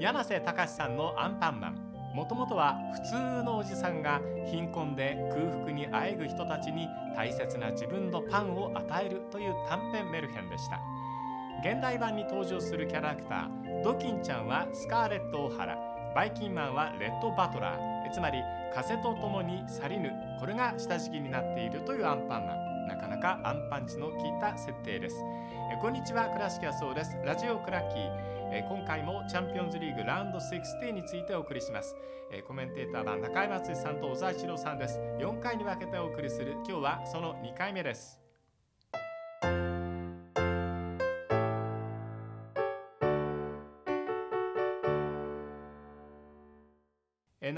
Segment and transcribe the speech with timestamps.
[0.00, 1.74] 柳瀬隆さんのアンパンマン。
[2.14, 10.80] もともとは普通のおじさんが貧困で空腹にあえぐ人たちに大切な自分のパンを与えるという短編メルヘンでした。
[11.68, 15.76] 現代版に登場するキャラクタードキンちゃんはスカーレット・オハラ
[16.14, 18.38] バイキンマンはレッド・バトラーつまり
[18.72, 22.86] 風とともに去りぬこれが下敷きになっているというアンパンマン。
[22.86, 25.16] なかなかアンパンチの効いた設定です。
[25.82, 27.18] こんにちは倉敷はそうです。
[27.24, 28.37] ラジオクラッキー。
[28.50, 31.94] え今回もチャンピオンズリーグラウンド16についてお送りします。
[32.30, 34.98] えコメンテーターは中山敦さんと小沢一郎さんです。
[35.18, 36.52] 4回に分けてお送りする。
[36.52, 38.27] 今日はその2回目です。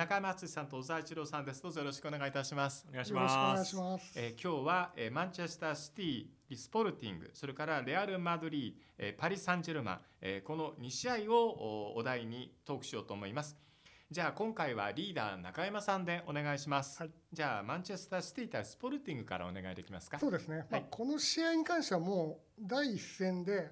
[0.01, 3.69] 中山敦さんと小沢一郎さんですどうぞよろしくお願いいたしますお願いしよろしくお願います。
[3.69, 4.13] します。
[4.17, 6.27] えー今日は、えーマンチェスターシティ、
[6.57, 11.37] スポルティング、それからレアル・マドリー、えーパリ・サンジェルマン、えーこの2試合を
[11.93, 13.59] おお題にトークしようと思います。
[14.11, 16.98] じゃあ今回はリーダー中山さんでお願いします。
[17.03, 20.19] はいじゃあマンチェスターシティ対スポルティングからお願いできますか？
[20.19, 20.64] そうですね。
[20.70, 23.70] まあ、この試合に関してはもう第一戦で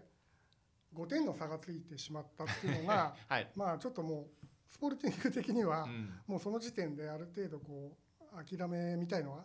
[0.95, 3.51] 5点の差がついてしまったっていうのが、 はい。
[3.57, 9.45] まあちょっともうスポルティング的には、うんもうその時点である程度こう諦めみたいのは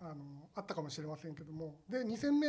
[0.00, 2.46] あのあったかもしれませんけども、で2戦目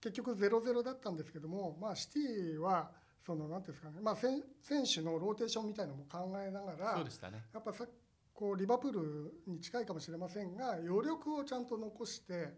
[0.00, 2.90] 結局0-0だったんですけども、まあシティは
[3.24, 6.94] そのなんていうんですかね、まあ選選手のローテーションみたいのも考えながら。
[6.96, 7.44] そうでしたね。
[7.52, 7.86] やっぱさ
[8.34, 12.54] こうリバプールに近いかもしれませんが余力をちゃんと残して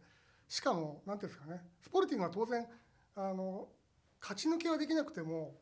[0.49, 2.67] しかも何ていうんですかねスポルティングは当然
[3.17, 3.69] あの
[4.21, 5.57] 勝ち抜きはできなくても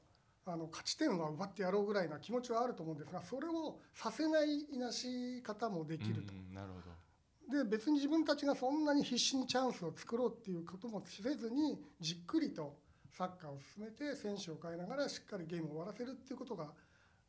[0.44, 6.36] あの勝ち点は奪ってやろうぐらいな気持ちはあると思うんですがそれをさせないいなし方もできるとう。
[6.36, 7.62] んなるほど。
[7.64, 12.76] で別に自分たちがそんなに必死にチャンスを作ろうっていうこともせずにじっくりと
[13.10, 16.68] サッカーを進めて選手を変えながらしっかりゲームを終わらせるっていうことが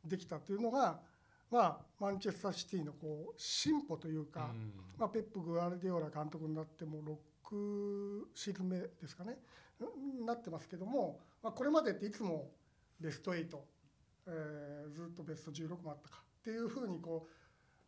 [0.04, 1.00] できたというのが、
[1.50, 9.36] まあ、マンチェスターシティのこう進歩というか、うんまあ、ペップ・グアルディオラ監督になってもう6シーズン目ですかね
[9.80, 12.50] うんなってますけども、まあ、これまでっていつも
[13.00, 13.46] ベスト8、
[14.26, 17.26] えーずっとベスト16もあったかっていうふうにこ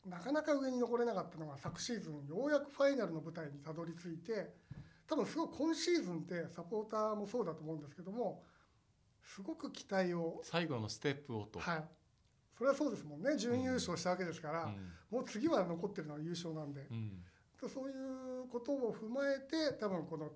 [0.06, 4.54] うなかなか上に残れなかったのが昨シーズンようやくファイナルの舞台にたどり着いて
[5.06, 8.44] 多分すごい今シーズンってサポーターもそうだと思うんですけども
[9.22, 11.58] すごく期待を最後のステップをと。
[11.58, 11.84] はい
[12.56, 16.86] それはそうですもんね準優勝したわけですから、うんもう次は残ってるのは優勝なんで。
[16.90, 17.22] うん
[17.68, 20.30] そういうことを踏まえて多分この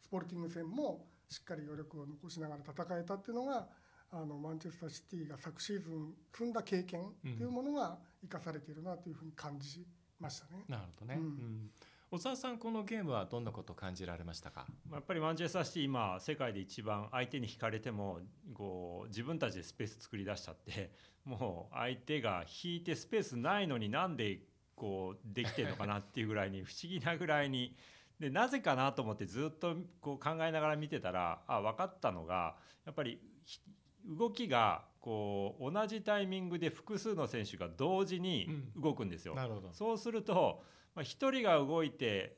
[0.00, 3.68] スポルティング戦もしっかり余力を残しながら戦えたっていうのが
[4.12, 9.86] あのマンチェスターシティが昨シーズン積んだ経験っていうものが生かされているなというふうに感じ
[10.18, 10.64] ましたね。
[10.68, 11.14] なるほどね。
[11.18, 11.70] うんうん
[12.12, 14.66] 小沢さんこのゲームはどんなことを感じられましたか？
[14.88, 18.18] まあやっぱりマンチェスターシティ今世界で一番相手に引かれても
[18.52, 20.90] こう自分たちでスペース作り出しちゃって
[21.24, 24.40] もう相手が引いてスペースないのになんで
[24.74, 27.76] こうできてるのかなっていうぐらいに不思議なぐらいに
[28.18, 33.60] でなぜかなと思ってずっとこう考えながら見てたらあ分かったのがやっぱりひ
[34.06, 39.34] 動きがこう同じタイミングで複数の選手が同時に動くんですよ。
[39.34, 39.72] なるほど。
[39.72, 40.62] そうすると、
[40.94, 42.36] まあ、1人が動いて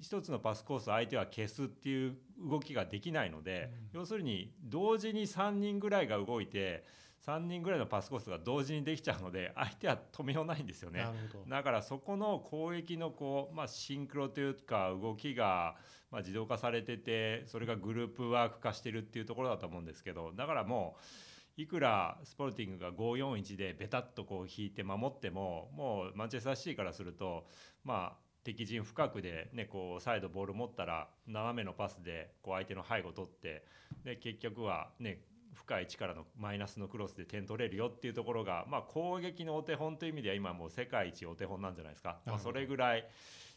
[0.00, 6.84] 1つのパスコースを相手は消すっていう動きができないので、要するに同時に3人ぐらいが動いて
[7.24, 11.06] 3人ぐらいのパスコースが同時にできちゃうので 相手は止めようないんですよね。
[11.48, 15.76] だからそこの攻撃のこう、まあ、シンクロというか動きが
[16.10, 20.96] まあ自動化されててそれがグループワーク化してるっていうところだと思うんですけどだからも
[21.58, 27.46] ういくらスポルティングが541でベタっとこう引いて守ってももうマンチェスターシティからすると
[27.82, 33.64] まあ敵陣深くで、ね、こうサイドボール持ったら斜めのパスでこう相手の背後を取って
[34.04, 35.18] で結局は、ね、
[35.56, 43.08] 深い位置からのマイナスのクロスで点取れるよっていうところが、まあ、攻撃のお手本という意味では今もう世界一お手本なんじゃないですか、まあ、それぐらい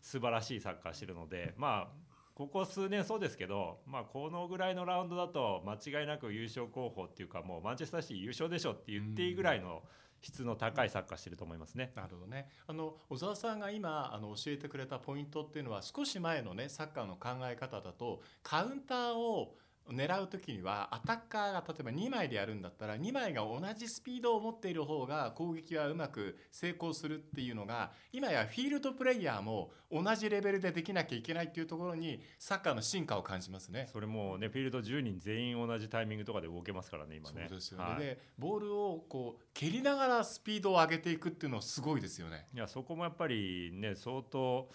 [0.02, 9.84] 素晴らしいサッカーしてるのでまあここ数年そうですけど、まあ、このぐらいのラウンドだと間違いなく優勝候補っていうかもうマンチェスターシティ優勝でしょって言っていいぐらいの
[10.22, 11.92] 質の高いサッカーしてると思いますね。
[11.96, 12.50] なるほどね。
[12.68, 19.56] あの小沢さんが今あの教えてくれたポイントっていうのは少し前のねサッカーの考え方だとカウンターを
[19.92, 33.88] 狙う時にはアタッカーが例えば2枚でやるんだったら2枚が同じスピードを持っている方が攻撃はうまく成功するっていうのが今やフィールドプレイヤーも同じレベルでできなきゃいけないっていうところにサッカーの進化を感じますね。
[33.92, 37.46] それもねフィールド10人全員同じタイミングとかで動けますからね今ね。
[37.50, 42.48] そうですよね、はいでボールをこう蹴りながらスピードを上げていくっていうのはすごいですよね。
[42.54, 44.70] いやそこもやっぱりね相当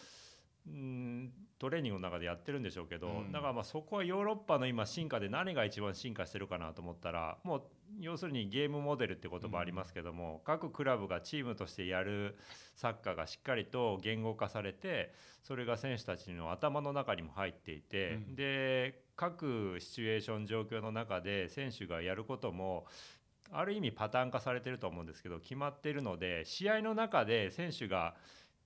[0.67, 1.32] うん
[1.64, 3.32] トレーニングの中でやってるんでしょうけど、うん。
[3.32, 7.62] だからまあそこはヨーロッパの今進化で何が一番進化してるかなと思ったらもう
[8.00, 12.37] 要するにゲームモデルって言葉ありますけども、各クラブがチームとしてやる
[12.76, 18.34] サッカーがしっかりと言語化されてそれが選手たちの頭の中にも入っていて、うん。
[18.34, 22.84] で各シチュエーション状況の中で選手がやることも
[23.52, 28.14] ある意味パターン化されてると思うんですけど決まっているので試合の中で選手が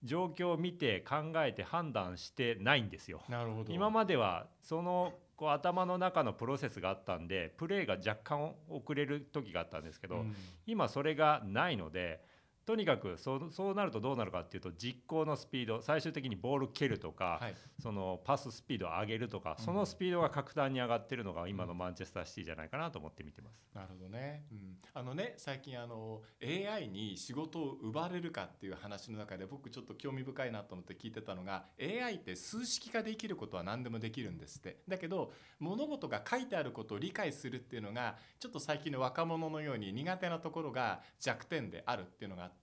[0.04, 3.22] 状況を見て考えて判断してないんですよ。
[3.68, 10.34] 今まではそのこう頭の中のプロセスがあったんでプレーが若干遅れる時があったんですけど、うん
[10.66, 12.20] 今それがないので
[12.68, 17.54] とにかくそうそうなるとどうなるかっていうと実行のスピード最終的にボール蹴るとか、はい。
[17.80, 19.64] そのパススピードを上げるとか、うん。
[19.64, 23.70] そのスピードが格段に上がってるのが今のマンチェスターシティじゃないかなと思って見てます。
[23.74, 34.80] なるほどね、うん、あのね最近あの AI に仕事を奪われるかっていう話の中で僕ちょっと興味深いなと思って聞いてたのが AI って数式化できることは何でもできるんですって。
[34.86, 42.57] だけど物事が書いてあることを理解するっていうのがちょっと最近の若者のように苦手なところが弱点であるっていうのがあって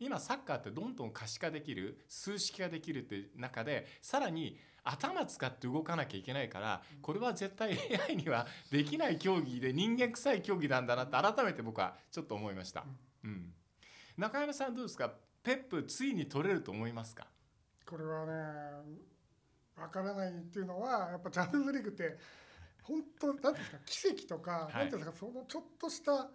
[0.00, 7.76] 今サッカーってどんどん可視化できる数式化できるっていう中でさらに頭使って動かなきゃいけないからこれは絶対
[8.08, 12.84] AI には できない競技で人間臭い競技なんだなって改めて僕はちょっと思いました、
[13.24, 13.52] うん、
[14.16, 15.12] 中山さんどうですか？
[15.42, 17.26] ペップついに取れると思いますか？
[17.84, 18.32] これはね
[19.76, 22.16] わからないっていうのはやっぱチャンピオンズリーグって
[22.82, 23.78] 本当なんですか？
[23.84, 24.74] 奇跡とか、はい。
[24.74, 25.16] なんていうんですか？
[25.26, 26.30] そのちょっとした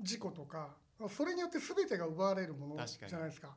[0.00, 0.76] 事故とか
[1.08, 3.56] それによって全てが奪われるものじゃないですか。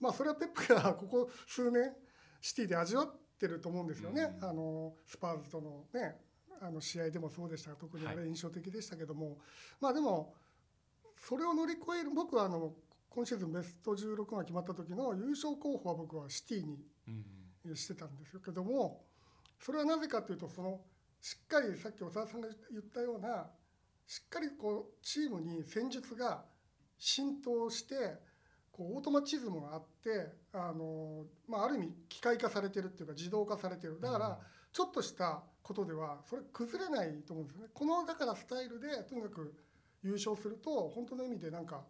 [0.00, 1.92] まあそれはペップがここ数年
[2.40, 4.34] シティで味わってると思うんですよね。
[4.40, 4.48] うん。
[4.48, 6.16] あのスパーズとのね
[6.60, 7.70] あの試合でもそうでした。
[7.70, 9.38] が特にあれ印象的でしたけども、
[9.80, 10.34] まあでも
[11.16, 12.74] それを乗り越える僕はあの
[13.08, 16.78] 今シーズンベスト16が決まった時の優勝候補は僕はシティに
[17.08, 19.04] うんしてたんですけども
[19.60, 20.80] それはなぜかというとその
[21.20, 23.46] しっかりさっき小沢さんが言ったような
[24.06, 26.44] しっかりこうチームに戦術が
[27.02, 28.14] 浸透して
[28.70, 33.98] こうオートマチズムがあってあの、まあ、ある意味機械化されてるっていうか自動化されてる。
[34.00, 34.38] だから
[34.72, 37.70] ちょっとしたことではそれ崩れないと思うんですよね。
[37.74, 39.52] このだからスタイルでとにかく
[40.04, 41.82] 優勝すると本当の意味でなんか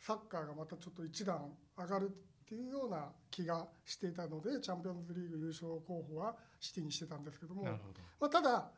[0.00, 2.10] サッカーがまたちょっと一段上がるっ
[2.48, 8.00] ていうような気がしていたのでチャンピオンズリーグ優勝候補はシティにしてたんですけどもなるほど。
[8.20, 8.68] まあ、ただ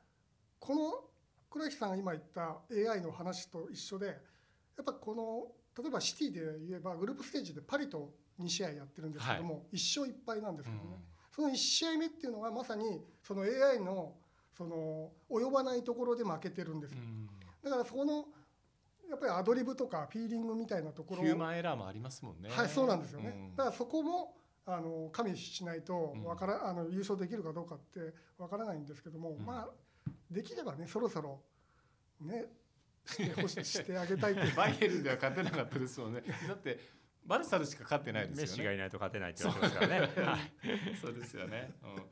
[0.60, 1.04] この
[1.48, 4.12] 倉木さんが今言った AI の話と一緒でや
[4.82, 8.10] っぱこの例えばシティで言えばグループステージでパリと
[8.40, 10.98] 2試合やってるんですけども、1勝1敗なんですけどね、
[11.34, 14.14] その1試合目っていうのがまさにその AI の
[14.56, 16.92] その及ばないところで負けてるんです。
[16.94, 17.28] ようん
[17.62, 18.24] だからそこの
[19.10, 22.50] やっぱりアドリブとかフィーリングみたいなところヒューマンエラーもありますもんね。
[22.50, 23.32] はい、そうなんですよね。
[23.34, 23.56] うん。
[23.56, 24.34] だからそこも
[24.66, 29.46] あの加味しないとわから、あの優勝できるかどうかってわからないんですけども、うん。
[29.46, 29.68] まあ
[30.30, 31.40] できればねそろそろ
[32.20, 32.46] ね
[33.08, 34.54] してほししてあげたいっていう。
[34.56, 36.22] バイエルンでは勝てなかったですもんね。
[36.46, 36.78] だって
[37.24, 38.42] バルサルしか勝ってないですよね。
[38.42, 40.26] メッシがいないと勝てないって言われてますからね。
[40.26, 42.02] はいそうですよね、うん、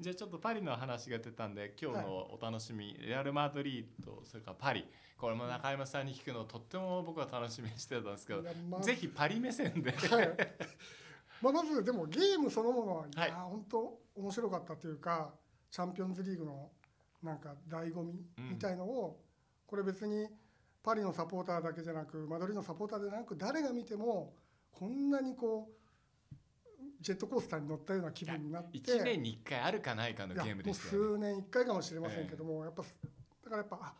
[0.00, 4.86] じゃあちょっとパリの話が出たんで今日のお楽しみ、レアル・マドリードそれからパリ。
[5.16, 8.80] これも中山さんに聞くのとっても僕は楽しみにしてたんですけどまあ。
[8.82, 9.90] ぜひパリ目線で。
[9.90, 10.28] はい。
[11.42, 13.28] まあ、まずでもゲームそのものは、いはい。
[13.30, 15.32] や本当面白かったというか
[15.70, 16.70] チャンピオンズリーグの
[17.22, 18.50] なんか醍醐味うん。
[18.50, 19.20] みたいのを、
[19.66, 20.28] これ別に
[20.82, 24.34] パリのサポーターだけじゃなくマドリードのサポーターでなく誰が見ても
[24.70, 25.78] こんなにこう
[27.00, 31.08] ジェットコースターに乗ったような気分になって1年に1回あるかないかのゲームでしたよね。
[31.08, 33.94] 数年1回かもしれませんけども、やっぱだからやっぱあ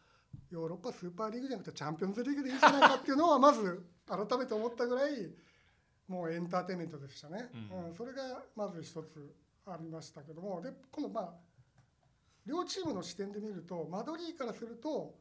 [0.50, 5.30] ヨーロッパスーパーリーグじゃなくてチャンピオンズリーグでいいんじゃないかっていうのはまず改めて思ったぐらい
[6.08, 7.88] もうエンターテインメントでしたね、うん。
[7.88, 9.34] うんそれがまず一つ
[9.66, 11.34] ありましたけどもで今度まあ
[12.46, 15.14] 両チームの視点で見るとマドリーからすると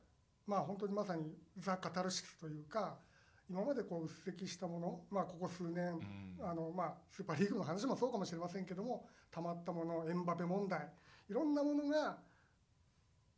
[0.48, 2.98] まあ本当にまさにザ・カタルシスというか
[3.50, 6.00] 今までこううっせきしたもの、まあ、ここ数年、
[6.40, 6.50] うん。
[6.50, 10.90] あのまあ、スーパーリーグの話もそうかもしれませんけどもたまったものエンバペ問題
[11.30, 12.18] いろんなものが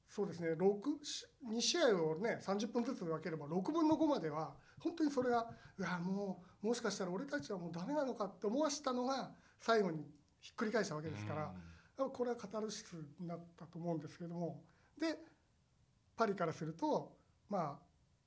[0.08, 5.48] そうですね2試合をね30分ずつ分ければ6分の5までは本当にそれが
[5.78, 10.04] うわもうもしかしたら俺たちはもうダメなのかって思わしたのが最後に
[10.42, 14.64] ひっくり返したわけですから、これはカタルシスになったと思うんですけれども。
[15.00, 15.18] で
[16.20, 17.14] パリからすると
[17.48, 17.80] まあ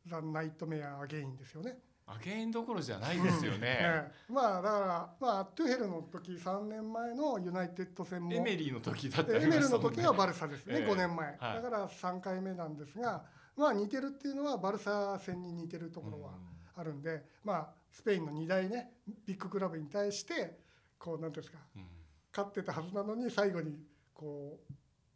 [0.06, 1.76] The Nightmare Again ですよね。
[2.06, 3.58] again どころじゃないですよね。
[3.62, 9.84] え えまあだから、まあ、トゥヘルの時3年前のユナイテッド戦もエメリーの時だってありましたもんね。
[9.84, 10.86] の時はバルサですね、ええ。
[10.86, 11.62] 5年前、はい。
[11.62, 13.24] だから3回目なんですが、
[13.56, 16.32] まあ、似てるっていうのはバルサ戦に似てるところは
[16.74, 18.94] あるんで、まあ、スペインの2大ね
[19.26, 20.58] ビッグクラブに対して
[20.98, 21.82] こうなんていうんですかうん。
[21.82, 21.88] うん
[22.34, 23.78] 勝ってたはずなのに最後に
[24.14, 24.72] ここう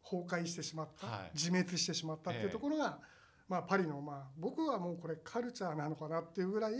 [0.08, 1.30] 崩壊してしまった、はい。
[1.34, 2.98] 自滅してしまったっていうところが、
[3.48, 6.72] まあ、パリの、まあ、僕はもうこれカルチャーなのかなっていうぐらい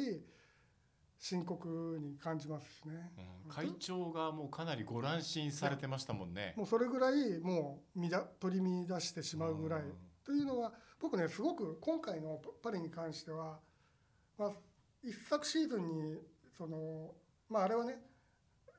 [1.19, 3.11] 深刻に感じますしね。
[3.47, 3.51] うん。
[3.51, 6.55] 会長がもうかなりご乱心されてましたもんね。
[6.57, 8.01] もうそれぐらいもう
[8.39, 9.93] 取り乱してしまうぐらい、うん。
[10.25, 13.59] というのは僕ねすごく今回のパリに関しては、
[14.39, 14.53] まあ、
[15.03, 16.19] 一昨シーズンに
[16.57, 17.15] その、
[17.49, 17.97] まあ、あれはね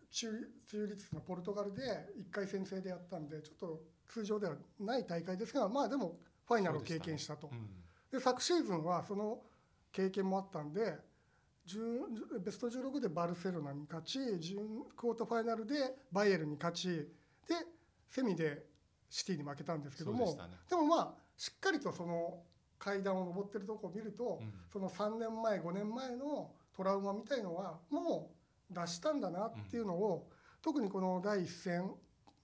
[0.10, 0.28] 中
[0.66, 1.82] 中立のポルトガルで
[2.20, 7.50] 1回戦制でやったんでちょっと通常ではない大会ですがまあでもファイナルを経験したと。
[7.52, 7.68] うん。
[8.12, 9.40] で昨シーズンはその
[9.92, 10.96] 経験もあったんで
[11.68, 15.76] 10ベスト16でバルセロナに勝ち準クォーターファイナルで
[16.12, 17.08] バイエルンに勝ちで
[18.08, 18.64] セミで
[19.10, 22.40] シティに負けたんですけどもで,、そうでもまあしっかりとその
[22.80, 24.54] 階段を上ってるとこを見ると、うん。
[24.72, 28.32] その3年前5年前のトラウマみたいのはも
[28.72, 30.30] う出したんだなっていうのを、
[30.62, 31.90] 特にこの第一戦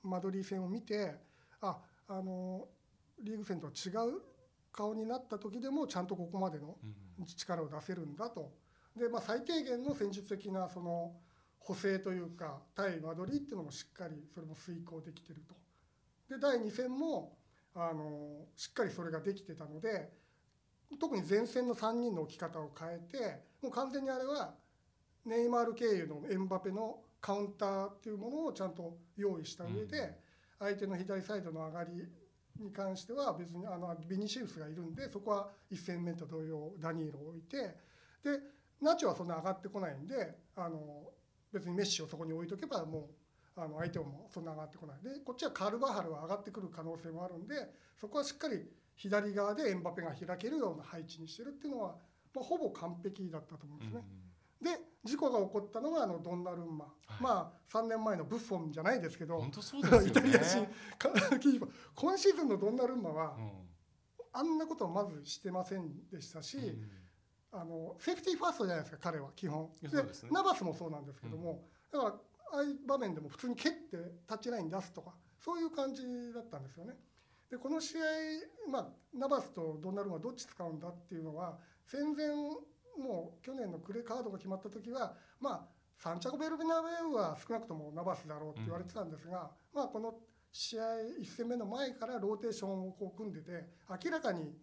[0.02, 1.16] マドリー戦を見て
[1.64, 1.80] あ
[2.10, 2.68] あの
[3.22, 4.22] リーグ戦とは違う
[4.72, 7.26] 顔になった時でもちゃんとここまでのうん。
[7.26, 8.52] 力を出せるんだと。
[8.98, 11.14] で、まあ、最低限の戦術的なその
[11.60, 15.56] 補正というか対マドリーっていうのもしっかりそれも遂行できてると。
[16.30, 17.38] で第2戦も
[17.76, 20.12] あのしっかりそれができてたので
[21.00, 24.56] 特に前線の3人の置き方を変えてもう完全にあれは
[25.26, 30.20] ネイマール経由のエムバペのカウンターっていうものをちゃんと用意した上で、
[30.64, 31.90] 相手の左サイドの上がり
[32.64, 37.58] に関しては別にあのビニシウスがいるんでそこは1戦目と同様ダニーロを置いて
[38.24, 38.40] で
[38.82, 40.80] ナチョはそんな上がってこないんであの
[41.52, 43.10] 別にメッシをそこに置いとけばも
[43.58, 47.56] うあの相手もそんな上がってこないでこっちはカルバハルは上がってくる可能性もあるんで
[48.00, 48.62] そこはしっかり
[48.96, 51.96] 左側でエンバペが開けるような配置にしてるっていうのは、
[52.34, 54.04] まあ、ほぼ完璧だったと思うんですね。
[54.64, 57.22] で事故が起こったのがあのドンナルンマ、はい。
[57.22, 59.40] まあ3年前のブッフォンじゃないですけど。
[59.40, 59.52] ね。
[60.08, 60.68] イタリア人
[61.96, 63.70] 今シーズンのドンナルンマはうん。
[64.36, 67.04] あんなことをまずしてませんでしたし、うん
[67.56, 69.70] あのセーフティーファーストじゃないですか彼は基本。
[69.80, 70.32] ですね。
[70.32, 72.12] ナバスもそうなんですけども、だから
[72.54, 76.02] ああいう場面でも普通に蹴ってタッチライン出すとかそういう感じ
[76.34, 76.96] だったんですよね。
[77.52, 78.02] でこの試合、
[78.72, 82.30] まあ、ナバスとドンナルンマどっち使うんだっていうのは戦前
[82.98, 90.16] もう去年のクレカードが決まった時はまあサンチャゴ・ベルベナベウは少なくともナバスだろうって言われてたんですが、まあ、この
[90.52, 90.84] 試合
[91.22, 93.66] 1戦目の前からローテーションをこう組んでて
[94.04, 94.54] 明らかに、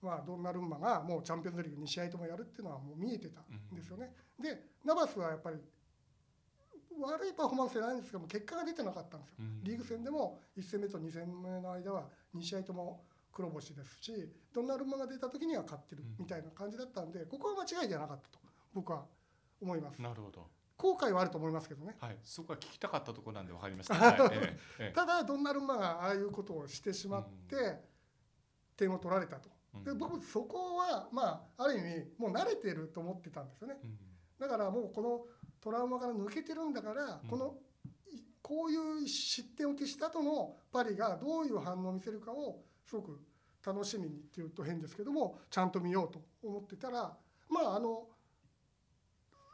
[0.00, 4.12] まあ、ドンナルンマがもうチャンピオンズリーグ2試合ともやるっていうのはもう見えてたんですよね。
[4.40, 5.58] でナバスはやっぱり
[6.98, 9.36] 悪いパフォーマンスじゃないんですけども結果が出てなかったんですよ。
[9.40, 13.04] うんリーグ戦でも1戦目と2戦目の間は2試合とも
[13.36, 14.12] 黒星ですし
[14.54, 16.24] ドンナルンマが出た時には勝ってるうん。
[16.24, 18.38] みたいな感じだったんでここは間違いじゃなかったと
[18.72, 19.04] 僕は
[19.60, 20.00] 思います。
[20.00, 20.46] なるほど。
[20.78, 21.96] 後悔はあると思いますけどね。
[22.00, 23.94] はい、そこは聞きたかったところなんで分かりました。
[24.00, 24.30] は
[24.88, 27.82] い、ただドンナルンマがああいうことをしてしまって
[28.76, 29.50] 点を取られたと。
[29.84, 29.98] でうん。
[29.98, 33.78] 僕そこはまあある意味もう慣れてると思ってたんですよね。
[33.82, 33.98] うん。
[34.38, 35.26] だからもうこの
[35.60, 37.28] トラウマから抜けてるんだから、うん。
[37.28, 37.58] この
[38.06, 43.20] いこういう失点を喫した後のパリがどういう反応を見せるかをすごく
[43.64, 47.16] 楽しみにっていうと変ですけどもちゃんと見ようと思ってたら
[47.50, 48.06] まああの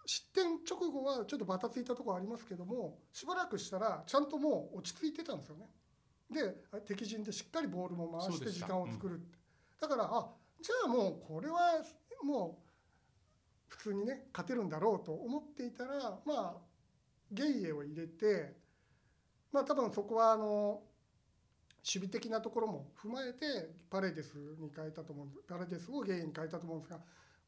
[0.04, 5.66] 失点直後はちょっとバタついたところありますけどもしばらくしたらちゃんともう落ち着いてたんですよね。
[6.30, 6.54] で
[6.86, 9.38] 敵陣でしっかりボールも回して時間を作るって、
[9.80, 10.30] だからあ
[10.62, 11.82] じゃあもうこれは
[12.24, 12.72] もう
[13.68, 16.56] 普通にね勝てるんだろうと思っていたらまあ
[17.30, 18.54] ゲイエを入れて
[19.52, 20.80] まあ多分そこはあの
[21.84, 27.00] 守備的なところも踏まえてパレデスに変えたと思うんでパレデスをゲイに変えたと思うんですが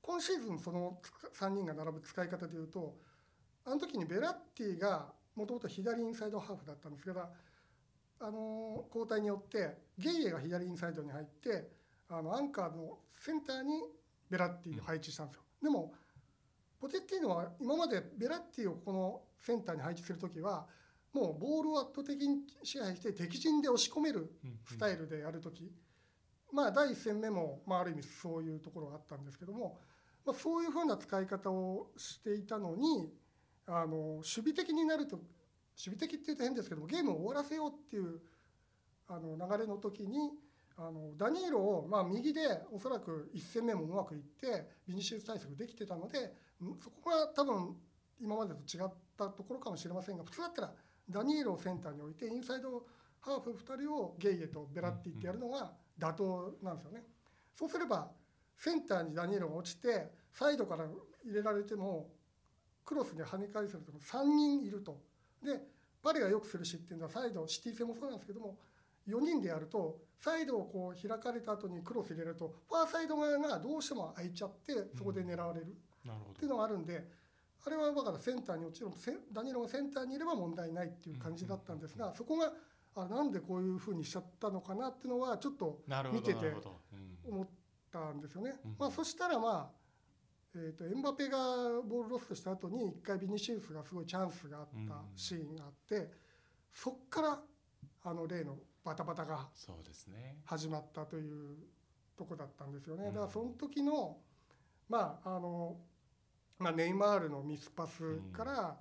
[0.03, 0.99] 今シーズンその
[1.38, 2.97] 3人が並ぶ使い方でいうと
[3.64, 7.21] あの時にベラッティがもともと左インサイドハーフだったんですけど
[8.21, 11.71] あの交代によってゲイエが左インサイドに入って
[12.09, 13.83] あのアンカーのセンターに
[14.31, 15.43] ベラッティを配置したんですよ。
[15.62, 15.95] でも
[16.81, 20.67] ポテッティーノは今までベラッティをこのセンターに配置する時は
[21.14, 25.71] もうボールを圧倒的に支配して敵陣で押し込めるうんスタイルでやる時、
[26.52, 29.78] まあ第1戦目も、まあ、ある意味そういうところがあったんですけども、
[30.26, 33.09] まあ、そういうふうな使い方をしていたのに
[33.66, 38.21] あの守備的になると守備的っていうと変ですけどもゲームを終わらせようっていう
[39.09, 40.30] あの流れの時に
[40.76, 42.40] あのダニーロを、まあ、右で
[42.73, 46.18] おそらく1戦目もうまくいってビニシウス対策できてたので
[46.62, 47.76] んそこが多分
[48.21, 50.73] 今までと違ったところかもしれませんが普通だったら
[51.09, 52.85] ダニーロをセンターに置いてインサイド
[53.21, 57.03] ハーフ2人をゲイエとベラッティってやるのが妥当なんですよね。
[57.55, 58.11] そうすれば
[58.59, 60.87] センターにダニーロが落ちてサイドから
[61.25, 62.09] 入れられても
[62.85, 65.01] クロスで跳ね返せると3人いると。
[65.43, 65.61] で
[66.03, 68.59] パリがよくする失点はサイドシティ戦もそうなんですけども
[69.09, 77.09] 4人でやるとサイドをこう開かれた後にクロス入れるとファーサイド側がどうしても空いちゃってそこで狙われるっていうのがあるんで
[77.66, 78.94] あれはだからセンターにもちろん
[79.33, 82.52] ダニーロがセンターにいれば問題ないっていう感じだったんですがそこが
[82.97, 85.80] あなんでこういうふうにしちゃったのかなっていうのはちょっと
[86.12, 86.54] 見てて
[87.26, 87.49] 思っ
[87.90, 88.54] たんですよね。
[88.64, 88.76] うん。
[88.78, 89.76] まあ、そしたらまあ、
[90.54, 91.38] えー、とエムバペが
[91.83, 96.11] ボールロストした後に一回ビニシウスがすごいチャンスがあったシーンがあって
[96.73, 97.40] そっから
[98.04, 99.49] あの例のバタバタが
[100.44, 101.56] 始まったという
[102.16, 103.06] とこだったんですよね。
[103.06, 103.14] うん。
[103.14, 104.18] だからその時の
[104.88, 105.76] まああの、
[106.59, 108.77] まあ、ネイマールのミスパスから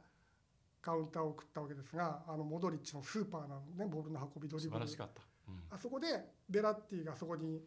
[0.81, 4.79] カウンターを送ったわけですがあのモドリッチのスーパーなのねボールの運びドリ素ブル。
[4.81, 5.21] 晴らしかった。
[5.47, 5.59] うん。
[5.71, 6.07] あそこで
[6.49, 7.61] ベラッティがそこに、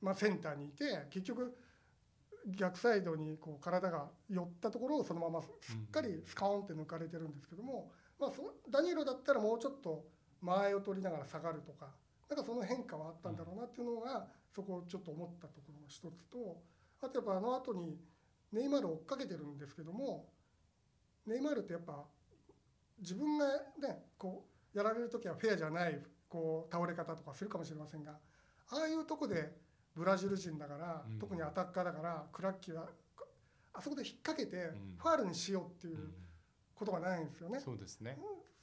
[0.00, 1.56] まあ、センターにいて結局
[2.46, 10.04] 逆サイドにこう体が寄ったところをそのまますっかりスカーンって抜かれてるんですけども、まあ、そダニーロだったらもうちょっと
[10.40, 11.86] 間合いを取りながら下がるとか
[12.28, 16.60] なんかその変化はあったんだろうなっていうのがそこをちょっと思ったところの一つと
[17.00, 17.98] あとやっぱあの後に
[18.52, 20.28] ネイマールを追っかけてるんですけども
[21.26, 22.04] ネイマールってやっぱ
[23.00, 23.46] 自分が
[23.80, 24.44] ねこ
[24.74, 28.12] うやられる時はフェアじゃないこう倒れ方とかするかもしれませんが
[28.70, 29.52] ああいうとこで
[29.94, 31.18] ブラジル人だから、うん。
[31.18, 32.88] 特にアタッカーだからクラッキーは
[33.74, 34.96] あそこで引っ掛けてん。
[34.96, 36.12] ファールにしようっていううん。
[36.74, 37.60] ことがないんですよね。
[37.60, 38.16] そうですね。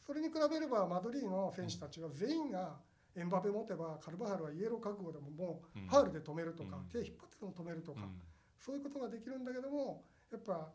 [0.05, 2.77] それに比べればマドリーの選手たちは全員が
[3.15, 5.85] エンバペ持てばカルバハルはイエロー覚悟でももうん。
[5.85, 6.85] うファールで止めるとか、うん。
[6.85, 8.21] 手引っ張ってでも止めるとか、うん
[8.59, 10.71] そういうことができるんだけどもやっぱ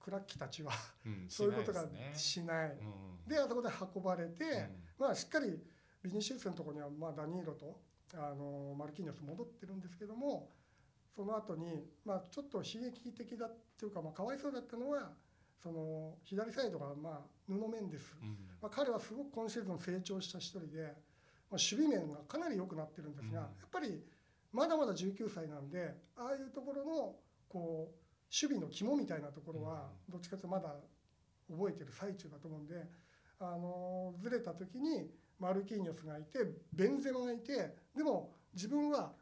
[0.00, 0.72] クラッキーたちは
[1.06, 2.82] うん そういうことがしないです
[3.28, 3.38] ね。
[3.38, 4.84] あそこで運ばれて、うん。
[4.98, 5.62] まあしっかり
[6.02, 7.80] ビニシウスのところにはまあダニーロと
[8.14, 10.50] あのマルキーニョス戻ってるんですけども
[11.14, 15.16] その後にまあちょっと悲劇的だっていうかまあかわいそうだったのは
[15.62, 18.16] その左サイドがまあ布面です。
[18.20, 18.28] うん。
[18.60, 20.94] まあ、彼はすごく今シーズン成長した一人で、まあ、
[21.52, 23.44] 守備面がかなり良くなってるんですが、うん。
[23.44, 24.04] やっぱり
[24.52, 27.16] まだまだ19歳なんでああいうところの
[27.48, 30.74] こう守備の肝みたいなところはどっちかというとまだ
[31.50, 32.76] 覚えてる最中だと思うんで、
[33.40, 36.38] あのずれた時にマルキーニョスがいて
[36.72, 39.12] ベンゼマがいてでも自分は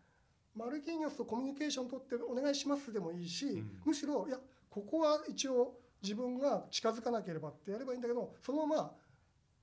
[0.55, 3.81] マルキーニョスとコミュニケーション取ってお願いしますでもいいし、ん。
[3.85, 4.38] むしろいや
[4.69, 8.90] ここは一応自分が近づかなければってやればいいんだけどそのまま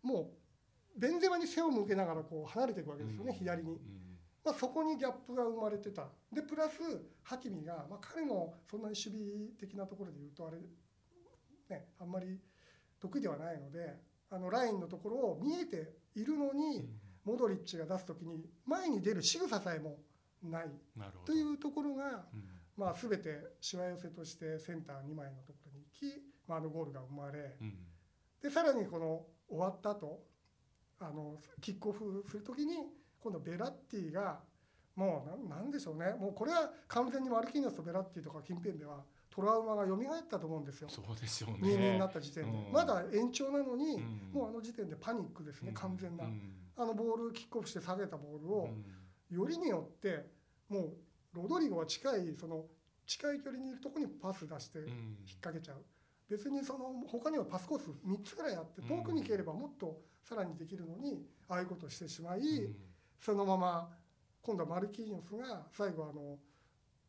[0.03, 0.31] も
[0.97, 3.37] うベンゼマに背を向けながらこう離れていくわけですよね、うん。
[3.37, 3.71] 左に。
[3.71, 4.06] うん
[4.47, 6.07] まあ、そこにギャップが生まれてた。
[6.31, 6.79] でプラス
[7.21, 10.57] ハキミが、まあ、彼もそんなに守備的なところで言うとあれ、
[11.69, 12.39] ね、あんまり
[12.97, 13.97] 得意ではないので
[14.29, 16.89] あのラインのところを見えているのに、
[17.25, 19.97] モドリッチが出す時に前に出る仕草さえも
[20.41, 20.71] ない。
[21.25, 22.49] というところが、うん。
[22.77, 27.73] まあ、全てしわ寄せとしてセンター2枚のところに行き、まあ、あのゴールが生まれうん。
[28.41, 30.23] でさらにこの終わった後
[30.99, 32.75] あのキックオフする時に
[33.27, 34.39] 今度ベラッティが
[34.95, 36.15] もうなんなんでしょうね。
[36.17, 39.97] もうこれは完全にマルキーニョスとベラッティとかキンペンベはトラウマが蘇っ
[40.29, 40.87] たと思うんですよ。
[40.89, 41.57] そうですよね。
[41.61, 42.71] 2年になった時点で、うん。
[42.71, 44.31] まだ延長なのに、うん。
[44.33, 45.73] もうあの時点でパニックですね、うん。
[45.75, 46.41] 完全な、うん。
[46.77, 48.69] あのボールキックオフして下げたボールを、
[49.31, 49.37] うん。
[49.37, 50.25] よりによって
[50.69, 50.93] もう
[51.33, 52.63] ロドリゴは近いその
[53.05, 54.85] 近い距離にいるところにパス出してうん。
[54.85, 54.95] 引っ
[55.41, 55.83] 掛けちゃう。
[56.29, 62.75] 別にその他にはパスコース3つぐらいあってうん遠くに行ければもっとさらにできるのにああいうことをしてしまい、うん
[63.19, 63.89] そのまま
[64.41, 66.37] 今度はマルキーニョスが最後あの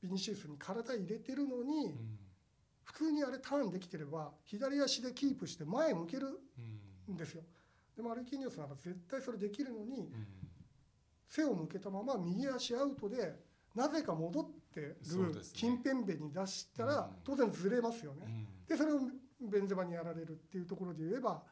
[0.03, 2.19] ビニシウスに体入れてるのに、うん。
[2.85, 6.41] 普通にあれターンできてれば左足でキープして前向ける
[7.09, 7.43] うんんですよ。
[7.97, 10.27] でマルキーニョスなら絶対それできるのにうん。
[11.29, 13.37] 背を向けたまま右足アウトで
[13.75, 15.61] なぜか戻ってるそうですね。
[15.61, 17.05] キンペンベに出したらうん。
[17.23, 18.25] 当然ずれますよね。
[18.27, 18.47] うん。
[18.67, 19.01] でそれを
[19.41, 21.43] ベンゼマにやられるっていうところで言えば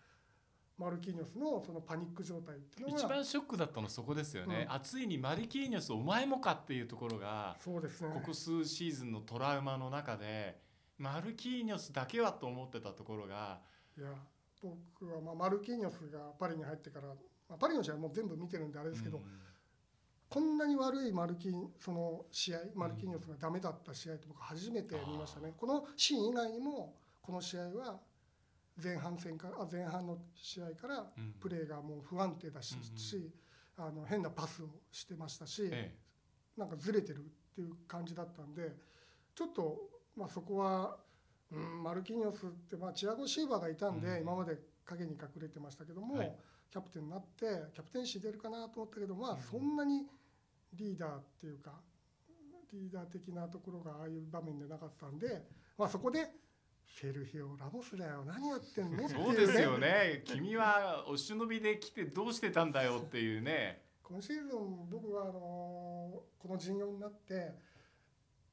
[0.79, 4.75] マルキーニョスのそのパニック状態っていうのが一番ショックだったのそこですよね、うん。
[4.75, 8.11] あついにマルキーニョスお前もかっていうところがそうですね。
[8.13, 10.61] ここ数シーズンのトラウマの中で
[10.99, 13.59] マルキーニョスだけはと思ってたところが
[13.99, 14.09] いや
[14.63, 17.15] 僕はまあマルキーニョスがパリに入ってから、ま
[17.51, 19.25] あ、パリの試合もう全部見てるんであれですけど、うん。
[20.29, 25.55] こんなに悪いマルキーその試合マルキーニョスがダメだった試合って僕初めて見ましたね。
[25.57, 27.99] このシーン以外にもこの試合は
[28.83, 31.35] 前半戦からあ前半の試合からうん。
[31.41, 32.77] プレーがもう不安定だし,、
[33.17, 33.33] うん
[33.79, 35.95] あの変なパスをしてましたし、え
[36.57, 37.21] なんかずれてるっ
[37.55, 38.75] ていう感じだったんで
[39.35, 40.97] ちょっと、まあ、そこは、
[41.53, 46.37] うん、マルキーニョスって、まあ、チアゴ・シーバーがいたんで、うん今まで影に隠れてましたけども、はい。
[46.71, 49.39] キャプテンになってキャプテンシー出るかなと思ったけど、まあうん。
[49.39, 50.07] そんなに
[50.73, 51.73] リーダーっていうか
[52.73, 55.45] リーダー的なところがああいう場面でなかったんで、
[55.77, 56.31] まあ、そこで
[56.87, 58.25] セルヒオ・ラモスだよ。
[58.25, 59.09] 何やってんの？
[59.09, 60.23] そうですよね。
[60.25, 63.85] 君はお忍びで来てどうしてたんだよっていうね。
[64.03, 67.55] 今シーズン僕はあのこの陣容になって、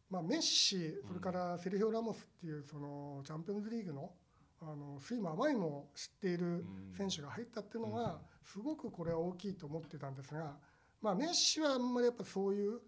[0.10, 4.13] まあ、メッシそれからセルヒオ・ラモスっていうそのチャンピオンズリーグの
[4.62, 6.65] あの酸いも甘いも知っている
[6.98, 7.93] 選手が入ったっていうのうん。
[7.93, 10.58] はすごくこれは大きいと思ってたんですが、
[11.02, 12.82] まあ、メッシはあんまりやっぱそういう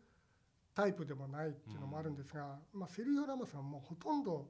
[0.74, 4.50] タイプでもないっていうのもあるんですが、まあ、セルヒオ・ラモスはもうほとんど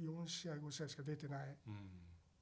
[0.00, 1.74] 4試合5試合しか出てない、うん。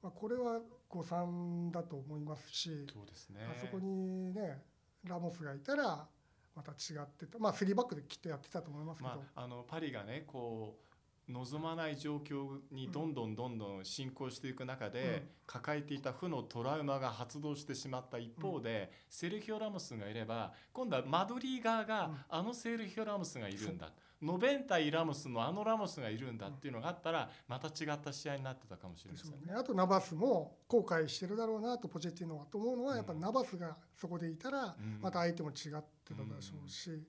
[0.01, 2.85] まあ、これは誤算だと思いますし。
[2.91, 3.39] そうですね。
[3.49, 4.61] あそこにね
[5.03, 6.07] ラモスがいたら
[6.55, 7.39] また違ってた。
[7.39, 10.84] まあ3バックできっとやってたと思いますけど、まあ、あのパリがねこう
[11.27, 15.29] 望まない状況にどんどんどんどん進行していく中で、うん。
[15.47, 22.17] 抱えていた負のトラウマが発動してしまった一方で、セルヒオ・ラモスがいれば今度はマドリー側が、うん。
[22.29, 23.91] あのセルヒオ・ラモスがいるんだ。
[24.21, 29.37] noventa y Ramos のあのラモスがいるんだっていうのがあったらまた違った試合になってたかもしれませんね。
[29.47, 29.53] ね。
[29.53, 32.45] あとナバスも後悔してるだろうなとポジティノは。
[32.45, 33.19] と思うのはやっぱうん。
[33.19, 34.99] ナバスがそこでいたらうん。
[35.01, 36.51] また相手も違ってたでし。
[36.51, 37.01] ょうし、うん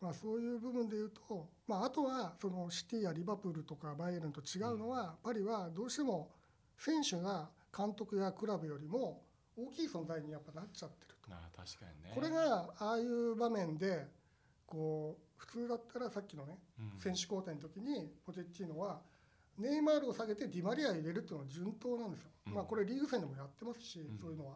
[0.00, 6.30] まあ、そういう部分で言うと、まあ、あとはそのシティやリバプールとかバイエルンと違うのは、パリはどうしても
[6.78, 9.22] 選手が監督やクラブよりも
[9.56, 11.34] 大きい存在にやっぱなっちゃってると。
[11.34, 14.06] ああ確かにねこれがああいう場面で
[14.66, 19.00] こう普通だったらさっきのねうん選手交代の時にポテッティーノは
[19.58, 22.30] ネイマールを下げてディマリア入れるっていうのは順当なんですよ。
[22.46, 24.54] うんまあこれリーグ戦でもやってますし、んそういうのは。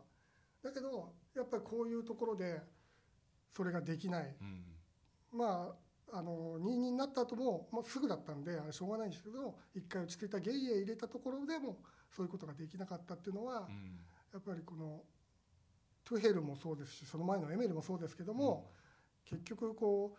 [0.62, 2.62] だけどやっぱりこういうところで
[3.54, 4.36] それができない。
[4.40, 4.71] うん
[5.32, 5.74] ま
[6.12, 11.78] ああの2-2になった後も、まあ、すぐだったんであれしょうがないんですけど一回落ち着いたゲイエ入れたところでも
[12.14, 13.98] そういうことができなかったっていうのは、うん。
[14.32, 15.02] やっぱりこの
[16.04, 18.70] トゥヘルもそうですしその前のエメルもそうですけども、
[19.24, 20.18] 結局こう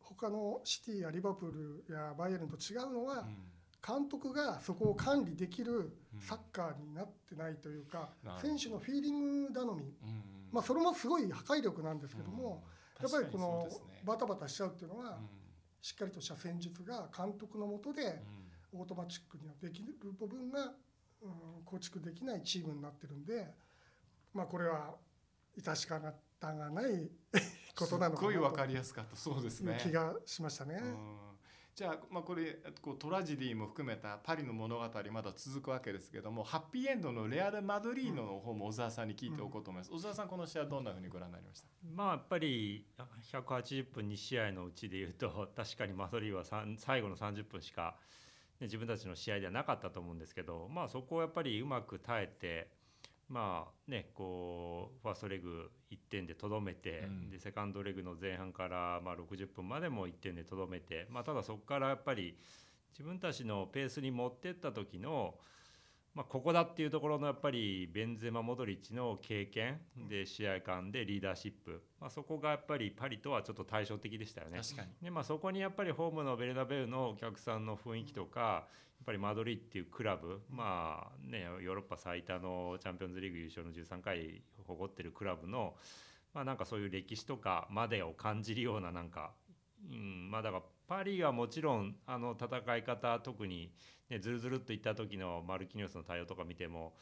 [0.00, 1.50] 他のシティやリバプー
[1.88, 3.36] ルやバイエルンと違うのは、うん。
[3.80, 6.20] 監督がそこを管理できるうん。
[6.20, 8.10] サッカーになってないというか、
[8.42, 10.22] 選手のフィーリング頼み、うん。
[10.50, 13.68] まあ、それもすごい破壊力なんですけども、うんやっぱりこの
[14.04, 15.28] バタバタしちゃうっていうのは、うん。
[15.80, 18.02] しっかりとした戦術が監督のもとで
[18.72, 18.80] うん。
[18.80, 20.74] オートマチックにはできる部分が、
[21.22, 23.46] うん、構築できないチームになってるんで、
[24.34, 24.94] まあ、これは
[25.58, 27.10] 致し方がない
[27.74, 29.16] ことなのすっごいわかなかりやすかった。
[29.16, 29.78] そうですね。
[29.82, 30.82] 気がしましたね。
[31.78, 41.68] うんじゃあ、まあ、これこうトラジディも含めたパリの物語まだ続くわけですけどもハッピーエンドのレアル・マドリーノの方も小沢さんに聞いておこうと思います、小沢さんこの試合どんなふうにご覧になりました？
[41.94, 42.86] まあやっぱり
[43.32, 47.96] 180分2試合のうちでいうと 確かにマドリーはさん最後の30分しか、
[48.60, 52.77] ね、自分たちの試合ではなかったと思うんですけど、まあ、そこをやっぱりうまく耐えて。
[53.28, 57.30] まあね、こうファーストレグ1点でとどめて、うん。
[57.30, 62.38] でセカンドレグの前半からまあ60分までも1点でとどめて、まあ、ただそこからやっぱり
[62.90, 65.34] 自分たちのペースに持ってった時の、
[66.14, 74.60] まあ、ここだっていうところのやっぱりベンゼマ・モドリッチの経験で試合間でリーダーシップ、まあ、そこがやっぱりパリとはちょっと対照的でしたよね。
[75.02, 78.64] でまあ、そこにやっぱりホームのベルナベウのお客さんの雰囲気とかやっ
[79.08, 85.76] ぱりマドリーっていうクラブ、まあね、ヨーロッパ最多のチャンピオンズリーグ優勝の13回誇ってるクラブの、
[86.34, 89.30] まあ、なんかそういう歴史とかまでを感じるようななんか、
[89.90, 93.72] うんまあ、だからパリはもちろんあの戦い方特に、
[94.10, 96.92] ね、ずるずるっといった時のマルキニョスの対応とか見ても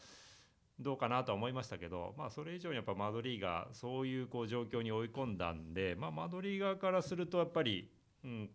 [0.78, 7.90] どうかなとは思いましたけど、まあ、それ以上にやっぱマドリーがそういうこう状況に追い込んだんで、まあ、マドリー側からするとやっぱり、
[8.22, 8.50] うん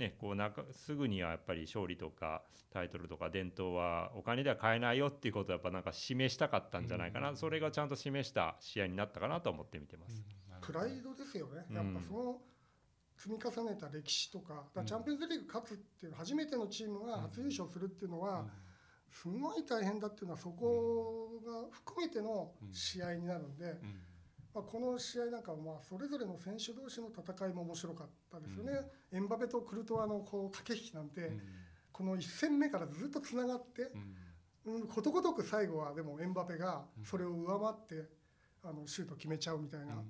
[0.00, 10.24] ね、こうなんかすぐにはやっぱり勝利とかタイトルとか伝統はお金では買えないよっていうことをやっぱなんか示したかったんじゃないかな、うんそれがちゃんと示した試合になったかなと思って見てます。
[10.62, 12.38] プライドですよね、うんやっぱその
[13.16, 18.46] 積み重ねた歴史とか、だからチャンピオンズリーグ勝つっていう、初めてのチームが初優勝するっていうのは、
[19.10, 24.00] すごい大変だっていうのは、そこが含めての試合になるんで、うん
[24.54, 28.72] まあ、この試合なんかはまあそれぞれの選手同士の戦いも面白かったですよね、
[29.12, 31.40] エンバペとクルトワのこう駆け引きなんて、うん。
[31.92, 33.90] この1戦目からずっとつながって、
[34.66, 34.74] うん。
[34.74, 38.08] うん、ことごとく最後はでもエンバペがそれを上回って
[38.62, 40.02] あのシュート決めちゃうみたいな、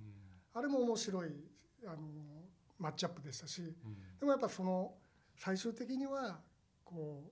[0.55, 1.29] あれも面白い
[1.87, 1.98] あの
[2.79, 3.62] マッチアップでしたし
[4.18, 4.94] でもやっぱその
[5.37, 6.40] 最終的には
[6.85, 7.22] こ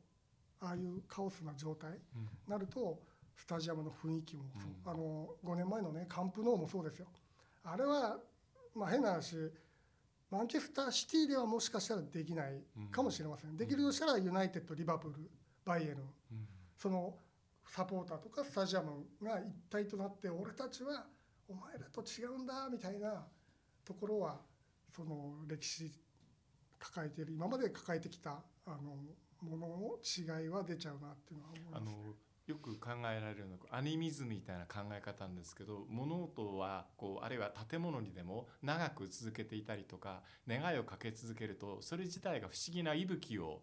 [0.63, 1.99] うああいうカオスな状態に
[2.47, 3.01] なると
[3.39, 4.91] スタジアムの雰囲気もそう、うん。
[4.91, 7.07] あの5年前のねカンプノーもそうですよ。
[7.65, 8.19] あれは
[8.75, 9.37] まあ変な話
[10.31, 15.31] マンチェスターシティではもしかしたらできないかもしれません、できるとしたらユナイテッドリバプール
[15.65, 15.99] バイエルン。
[16.77, 17.15] その
[17.65, 21.07] サポーターとかスタジアムが一体となって俺たちは
[21.49, 23.27] お前らと違うんだみたいな
[23.85, 24.41] ところは
[24.95, 25.93] その歴史
[26.79, 28.97] 抱えている今まで抱えてきたあの
[29.43, 32.28] ものの違いは出ちゃうなっていうのは思いあのます。
[32.49, 43.61] よく考えられるのがアニミズムみたいな考え方なんですけど物事はこうあるいは建物にでも長く続けていたりとか願いをかけ続けるとそれ自体が不思議な息吹を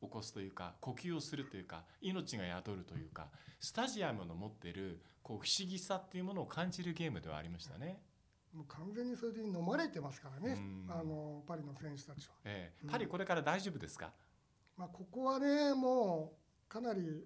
[0.00, 3.28] 起こすというか呼吸をするというか命が宿るというか
[3.60, 8.00] スタジアムの持ってるこう不思議さっていうものを感じるゲームではありましたね。
[8.54, 12.34] もう完全にそれで飲まれてますからね、うんあのパリの選手たちは。
[12.44, 14.12] ええうんパリこれから大丈夫ですか、
[14.76, 16.32] まあ、ここはねも
[16.66, 17.24] うかなり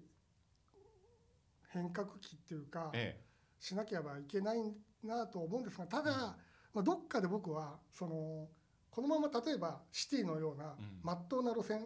[1.73, 3.19] 変革期っていうかえ
[3.59, 4.57] しなければいけない
[5.03, 6.35] なと思うんですがただ、
[6.73, 8.47] まあ、どっかで僕はその
[8.91, 10.99] このまま例えばシティのようなうん。
[11.01, 11.79] まっとうな路線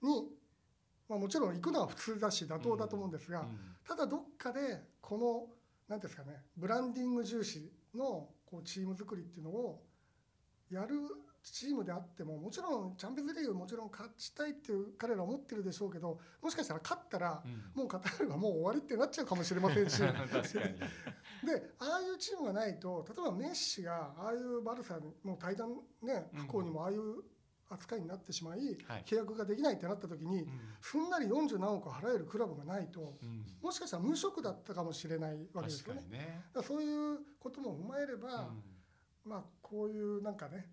[0.00, 0.28] に、
[1.08, 3.58] まあ、もちろん行くのは普通だし妥当だと思うんですが、うん。
[3.86, 4.60] ただどっかで
[5.00, 5.46] この
[5.88, 9.82] 何ですかねブランディング重視のこうチーム作りっていうのを
[10.70, 10.96] やる
[11.52, 17.82] チームであってももちろんチャンピオンズリーグもちろん勝ちたいっていう彼らは思ってるでしょうけどもしかしたら勝ったらうん。
[17.82, 20.02] もうカタールがもう終わりってなっちゃうかもしれませんし。
[20.02, 20.14] で
[21.78, 26.40] ああいうチームがないと例えばメッシがああいうバルサの対談ねうん。
[26.40, 27.22] 不幸にもああいう
[27.68, 29.04] 扱いになってしまいはい。
[29.04, 30.50] 契約ができないってなった時にうん。
[30.80, 33.44] すんなり40何億払えるクラブがないとうん。
[33.62, 36.44] もしかしたら無職だったかもしれないわけです確よね。
[36.52, 38.62] だからそういうことも踏まえれば、うん。
[39.24, 40.70] まあこういうなんかね、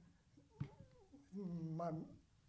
[1.35, 1.91] うん、まあ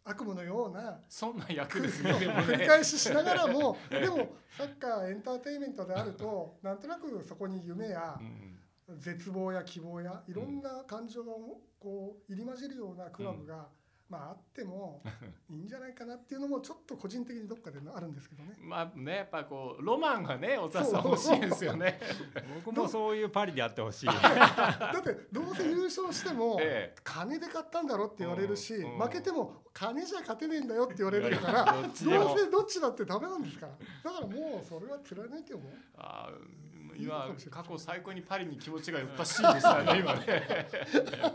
[0.07, 8.55] 悪夢のようなそんな役ですね 繰りね返ししながらもでもサッカーエンターテインメントであるとなんとなくそこに夢やうん
[8.99, 11.33] 絶望や希望やいろんな感情が
[11.79, 13.67] こう入り混じるようなクラブが、
[14.09, 15.03] まああっても
[15.51, 18.55] いいんじゃないかなっていうのもちょっと個人的にどっかであるんですけどね。
[18.61, 21.99] まあねやっぱこうロマンがねお田さん欲しいですよね。
[22.65, 24.07] 僕もそういうパリであってほしい。
[24.13, 27.01] だってどうせ優勝してもええ。
[27.03, 33.73] 金で買ったんだろって言われるし、うん負けても金じゃ勝てねえんだよって言われるからどうせどっちだってダメなんですから。
[34.05, 35.63] だからもうそれは貫いても
[35.97, 40.69] あーいいの今過去最高にパリに気持ちが寄ったシーンでしたね 今ね。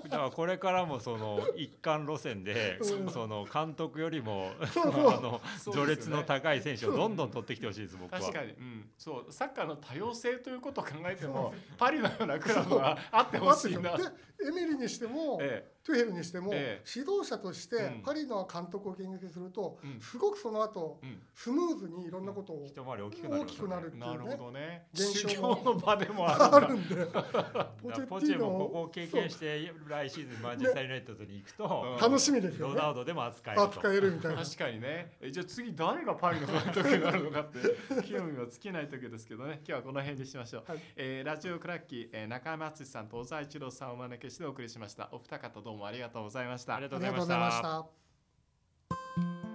[0.04, 3.10] だからこれからもその一貫路線で、うん。
[3.10, 4.88] その監督よりもあ
[5.22, 8.20] の序列の高い選手をどんどん取ってきてほしいです僕は。
[8.20, 13.98] 確かに、うん、そうサッカーの多様性ということを考えてもパリのようなクラブはあってほしいな。
[13.98, 14.04] で
[14.42, 16.90] エミリにしても、えトゥヘルにしても、ええ。
[16.96, 18.02] 指導者としてうん。
[18.02, 20.00] パリの監督を見学すると、うん。
[20.00, 22.70] すごくその後うん、スムーズにいろんなことを大
[23.12, 24.88] きくなる大きくなるっていうなるほねどね。
[24.94, 26.96] 現修象の場でもあるんで。
[28.08, 32.76] ポチェもここを経験して来シーズンマンチェスター・ユナイテッドに行くと、うん楽しみですよね。
[32.76, 33.68] ロナウドでも扱えると。
[33.68, 34.44] 扱えるみたいな。
[34.44, 35.18] 確かにね。
[35.22, 37.60] えじゃあ次誰がパリの監督になるのかって
[38.10, 39.56] 興味は尽きない時ですけどね。
[39.58, 40.82] 今日はこの辺にしましょう、はい。
[40.96, 45.10] えーラジオクラッキー、えー中山敦さんと小沢一郎さんをお招きしてお送りしました。
[45.12, 47.62] お二方どうもありがとうございましたありがとうございまし。
[47.62, 49.49] た。